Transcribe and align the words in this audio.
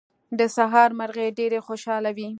د 0.39 0.41
سهار 0.55 0.89
مرغۍ 0.99 1.29
ډېرې 1.39 1.59
خوشاله 1.67 2.09
وې. 2.17 2.27